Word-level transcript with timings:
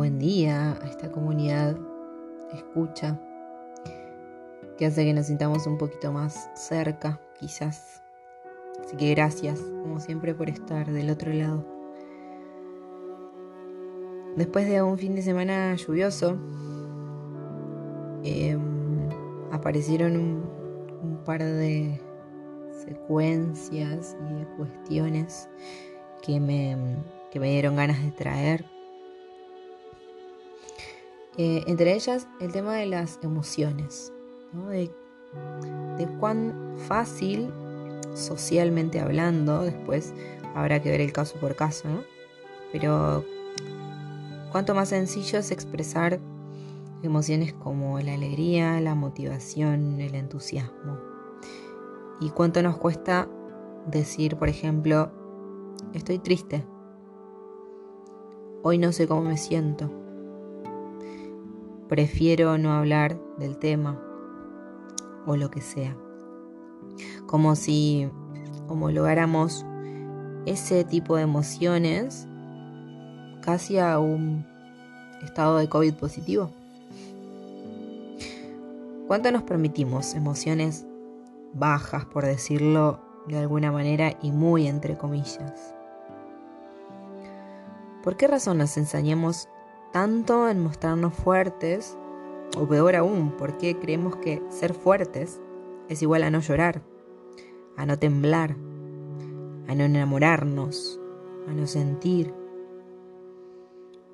buen 0.00 0.18
día 0.18 0.78
a 0.80 0.86
esta 0.86 1.12
comunidad 1.12 1.76
escucha 2.54 3.20
que 4.78 4.86
hace 4.86 5.04
que 5.04 5.12
nos 5.12 5.26
sintamos 5.26 5.66
un 5.66 5.76
poquito 5.76 6.10
más 6.10 6.48
cerca, 6.54 7.20
quizás. 7.38 8.02
Así 8.82 8.96
que 8.96 9.10
gracias, 9.10 9.60
como 9.60 10.00
siempre, 10.00 10.34
por 10.34 10.48
estar 10.48 10.90
del 10.90 11.10
otro 11.10 11.34
lado. 11.34 11.66
Después 14.38 14.66
de 14.66 14.80
un 14.80 14.96
fin 14.96 15.14
de 15.14 15.20
semana 15.20 15.74
lluvioso, 15.74 16.38
em, 18.22 19.06
aparecieron 19.52 20.16
un 20.16 21.22
par 21.26 21.44
de 21.44 22.00
secuencias 22.86 24.16
y 24.30 24.32
de 24.32 24.46
cuestiones 24.56 25.46
que 26.22 26.40
me, 26.40 26.74
que 27.30 27.38
me 27.38 27.50
dieron 27.50 27.76
ganas 27.76 28.02
de 28.02 28.12
traer. 28.12 28.79
Eh, 31.36 31.62
entre 31.66 31.94
ellas 31.94 32.28
el 32.40 32.52
tema 32.52 32.74
de 32.74 32.86
las 32.86 33.18
emociones, 33.22 34.12
de, 34.68 34.90
de 35.96 36.06
cuán 36.18 36.74
fácil, 36.88 37.50
socialmente 38.14 39.00
hablando, 39.00 39.62
después 39.62 40.12
habrá 40.54 40.82
que 40.82 40.90
ver 40.90 41.00
el 41.00 41.12
caso 41.12 41.38
por 41.38 41.54
caso, 41.54 41.88
¿no? 41.88 42.02
pero 42.72 43.24
cuánto 44.52 44.74
más 44.74 44.90
sencillo 44.90 45.38
es 45.38 45.50
expresar 45.50 46.20
emociones 47.02 47.52
como 47.52 47.98
la 48.00 48.14
alegría, 48.14 48.80
la 48.80 48.94
motivación, 48.94 50.00
el 50.00 50.14
entusiasmo. 50.14 50.98
¿Y 52.20 52.30
cuánto 52.30 52.62
nos 52.62 52.76
cuesta 52.76 53.28
decir, 53.86 54.36
por 54.36 54.48
ejemplo, 54.48 55.10
estoy 55.94 56.18
triste? 56.18 56.66
Hoy 58.62 58.76
no 58.76 58.92
sé 58.92 59.08
cómo 59.08 59.22
me 59.22 59.38
siento. 59.38 59.90
Prefiero 61.90 62.56
no 62.56 62.72
hablar 62.72 63.20
del 63.36 63.58
tema 63.58 64.00
o 65.26 65.34
lo 65.34 65.50
que 65.50 65.60
sea. 65.60 65.96
Como 67.26 67.56
si 67.56 68.08
homologáramos 68.68 69.66
ese 70.46 70.84
tipo 70.84 71.16
de 71.16 71.22
emociones 71.22 72.28
casi 73.42 73.78
a 73.78 73.98
un 73.98 74.46
estado 75.24 75.58
de 75.58 75.68
COVID 75.68 75.94
positivo. 75.94 76.52
¿Cuánto 79.08 79.32
nos 79.32 79.42
permitimos 79.42 80.14
emociones 80.14 80.86
bajas, 81.54 82.04
por 82.04 82.24
decirlo 82.24 83.00
de 83.26 83.38
alguna 83.38 83.72
manera, 83.72 84.16
y 84.22 84.30
muy 84.30 84.68
entre 84.68 84.96
comillas. 84.96 85.74
¿Por 88.04 88.16
qué 88.16 88.28
razón 88.28 88.58
nos 88.58 88.76
ensañamos 88.76 89.48
tanto 89.92 90.48
en 90.48 90.62
mostrarnos 90.62 91.14
fuertes? 91.14 91.96
O 92.56 92.66
peor 92.66 92.96
aún, 92.96 93.32
¿por 93.32 93.58
qué 93.58 93.78
creemos 93.78 94.16
que 94.16 94.42
ser 94.48 94.74
fuertes 94.74 95.40
es 95.88 96.02
igual 96.02 96.22
a 96.24 96.30
no 96.30 96.40
llorar, 96.40 96.82
a 97.76 97.86
no 97.86 97.98
temblar, 97.98 98.56
a 99.68 99.74
no 99.74 99.84
enamorarnos, 99.84 101.00
a 101.48 101.52
no 101.52 101.66
sentir? 101.66 102.34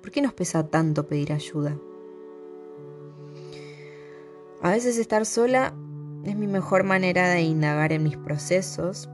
¿Por 0.00 0.10
qué 0.10 0.20
nos 0.20 0.34
pesa 0.34 0.68
tanto 0.68 1.06
pedir 1.06 1.32
ayuda? 1.32 1.78
A 4.62 4.70
veces 4.70 4.98
estar 4.98 5.26
sola 5.26 5.74
es 6.24 6.36
mi 6.36 6.46
mejor 6.46 6.84
manera 6.84 7.28
de 7.28 7.42
indagar 7.42 7.92
en 7.92 8.02
mis 8.02 8.16
procesos 8.16 9.08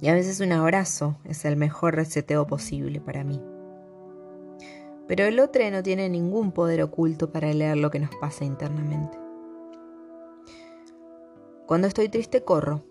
y 0.00 0.08
a 0.08 0.14
veces 0.14 0.40
un 0.40 0.52
abrazo 0.52 1.16
es 1.24 1.44
el 1.44 1.56
mejor 1.56 1.96
reseteo 1.96 2.46
posible 2.46 3.00
para 3.00 3.24
mí. 3.24 3.40
Pero 5.06 5.24
el 5.24 5.38
otro 5.38 5.62
no 5.70 5.82
tiene 5.82 6.08
ningún 6.08 6.52
poder 6.52 6.82
oculto 6.82 7.30
para 7.30 7.52
leer 7.52 7.76
lo 7.76 7.90
que 7.90 8.00
nos 8.00 8.14
pasa 8.16 8.44
internamente. 8.44 9.18
Cuando 11.66 11.86
estoy 11.86 12.08
triste 12.08 12.42
corro, 12.42 12.84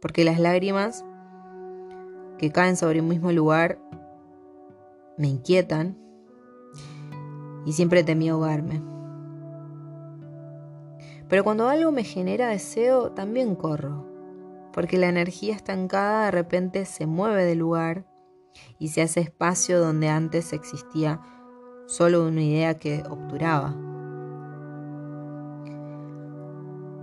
porque 0.00 0.24
las 0.24 0.38
lágrimas 0.38 1.04
que 2.38 2.50
caen 2.50 2.76
sobre 2.76 3.00
un 3.00 3.08
mismo 3.08 3.32
lugar 3.32 3.78
me 5.16 5.28
inquietan 5.28 5.98
y 7.66 7.72
siempre 7.72 8.04
temí 8.04 8.28
ahogarme. 8.28 8.82
Pero 11.28 11.44
cuando 11.44 11.68
algo 11.68 11.92
me 11.92 12.04
genera 12.04 12.48
deseo, 12.48 13.12
también 13.12 13.54
corro, 13.54 14.06
porque 14.72 14.96
la 14.96 15.08
energía 15.08 15.54
estancada 15.54 16.26
de 16.26 16.30
repente 16.30 16.84
se 16.86 17.06
mueve 17.06 17.44
del 17.44 17.58
lugar 17.58 18.06
y 18.78 18.88
se 18.88 19.02
hace 19.02 19.20
espacio 19.20 19.80
donde 19.80 20.08
antes 20.08 20.52
existía 20.52 21.20
solo 21.86 22.26
una 22.26 22.42
idea 22.42 22.78
que 22.78 23.02
obturaba. 23.08 23.76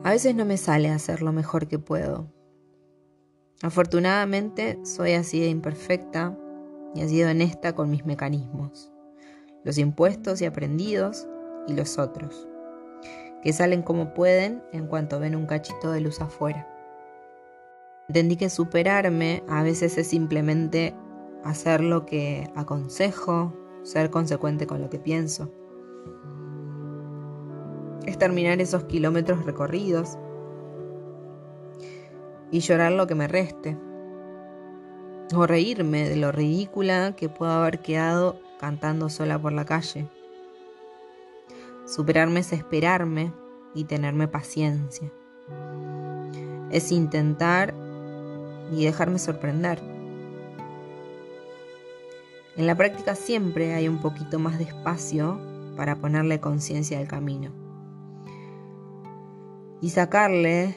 A 0.03 0.11
veces 0.11 0.35
no 0.35 0.45
me 0.45 0.57
sale 0.57 0.89
hacer 0.89 1.21
lo 1.21 1.31
mejor 1.31 1.67
que 1.67 1.79
puedo. 1.79 2.27
Afortunadamente 3.61 4.79
soy 4.83 5.13
así 5.13 5.39
de 5.39 5.47
imperfecta 5.47 6.38
y 6.94 7.01
así 7.01 7.19
de 7.19 7.31
honesta 7.31 7.73
con 7.73 7.89
mis 7.89 8.05
mecanismos, 8.05 8.91
los 9.63 9.77
impuestos 9.77 10.41
y 10.41 10.45
aprendidos 10.45 11.27
y 11.67 11.73
los 11.73 11.97
otros 11.97 12.47
que 13.45 13.53
salen 13.53 13.83
como 13.83 14.15
pueden 14.15 14.63
en 14.73 14.88
cuanto 14.88 15.19
ven 15.19 15.35
un 15.35 15.45
cachito 15.45 15.91
de 15.91 16.01
luz 16.01 16.19
afuera. 16.19 16.67
Entendí 18.07 18.38
que 18.38 18.49
superarme 18.49 19.44
a 19.47 19.61
veces 19.61 19.99
es 19.99 20.07
simplemente 20.07 20.95
hacer 21.45 21.81
lo 21.81 22.06
que 22.07 22.51
aconsejo, 22.56 23.53
ser 23.83 24.09
consecuente 24.09 24.66
con 24.66 24.81
lo 24.81 24.89
que 24.89 24.97
pienso. 24.97 25.51
Es 28.06 28.17
terminar 28.17 28.59
esos 28.59 28.85
kilómetros 28.85 29.45
recorridos 29.45 30.17
y 32.51 32.59
llorar 32.59 32.91
lo 32.91 33.06
que 33.06 33.16
me 33.16 33.28
reste. 33.28 33.78
O 35.35 35.45
reírme 35.45 36.09
de 36.09 36.16
lo 36.16 36.31
ridícula 36.31 37.16
que 37.16 37.29
puedo 37.29 37.51
haber 37.51 37.79
quedado 37.79 38.39
cantando 38.59 39.09
sola 39.09 39.39
por 39.39 39.53
la 39.53 39.66
calle. 39.66 40.09
Superarme 41.85 42.39
es 42.39 42.53
esperarme 42.53 43.31
y 43.75 43.83
tenerme 43.83 44.27
paciencia. 44.27 45.12
Es 46.72 46.91
intentar 46.91 47.75
y 48.72 48.85
dejarme 48.85 49.19
sorprender. 49.19 49.94
En 52.55 52.67
la 52.67 52.75
práctica 52.75 53.16
siempre 53.16 53.73
hay 53.73 53.88
un 53.88 53.99
poquito 53.99 54.39
más 54.39 54.57
de 54.57 54.66
espacio 54.66 55.39
para 55.75 55.97
ponerle 55.97 56.39
conciencia 56.39 56.99
al 56.99 57.07
camino. 57.07 57.51
Y 59.81 59.89
sacarle 59.89 60.75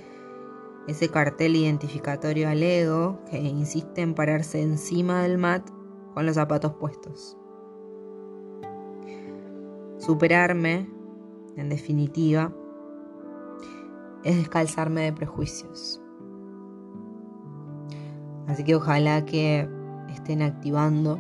ese 0.89 1.09
cartel 1.09 1.57
identificatorio 1.57 2.49
al 2.49 2.63
ego 2.63 3.21
que 3.31 3.39
insiste 3.39 4.03
en 4.03 4.15
pararse 4.15 4.61
encima 4.61 5.23
del 5.23 5.39
mat 5.39 5.69
con 6.15 6.27
los 6.27 6.35
zapatos 6.35 6.75
puestos. 6.75 7.37
Superarme 9.99 10.89
en 11.59 11.69
definitiva, 11.69 12.53
es 14.23 14.37
descalzarme 14.37 15.03
de 15.03 15.13
prejuicios. 15.13 16.01
Así 18.47 18.65
que 18.65 18.77
ojalá 18.77 19.25
que 19.25 19.69
estén 20.09 20.43
activando 20.43 21.19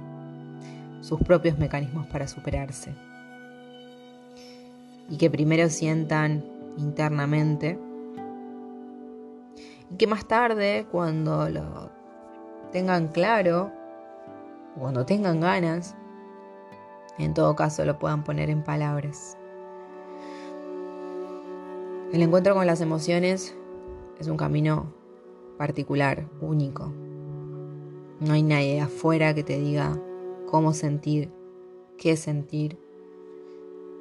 sus 1.00 1.20
propios 1.20 1.58
mecanismos 1.58 2.06
para 2.06 2.28
superarse. 2.28 2.94
Y 5.08 5.16
que 5.16 5.30
primero 5.30 5.68
sientan 5.68 6.44
internamente 6.76 7.78
y 9.90 9.96
que 9.96 10.06
más 10.06 10.26
tarde, 10.26 10.86
cuando 10.90 11.48
lo 11.48 11.90
tengan 12.72 13.08
claro, 13.08 13.72
cuando 14.78 15.06
tengan 15.06 15.40
ganas, 15.40 15.96
en 17.18 17.34
todo 17.34 17.56
caso 17.56 17.84
lo 17.84 17.98
puedan 17.98 18.22
poner 18.22 18.50
en 18.50 18.62
palabras. 18.62 19.36
El 22.12 22.22
encuentro 22.22 22.54
con 22.54 22.66
las 22.66 22.80
emociones 22.80 23.54
es 24.18 24.28
un 24.28 24.36
camino 24.36 24.92
particular, 25.56 26.26
único. 26.40 26.92
No 28.20 28.32
hay 28.32 28.42
nadie 28.42 28.80
afuera 28.80 29.34
que 29.34 29.42
te 29.42 29.58
diga 29.58 29.98
cómo 30.50 30.72
sentir, 30.72 31.30
qué 31.98 32.16
sentir 32.16 32.78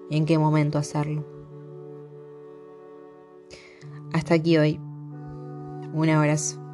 y 0.09 0.17
en 0.17 0.25
qué 0.25 0.37
momento 0.37 0.77
hacerlo. 0.77 1.25
Hasta 4.13 4.35
aquí 4.35 4.57
hoy. 4.57 4.79
Un 5.93 6.09
abrazo. 6.09 6.66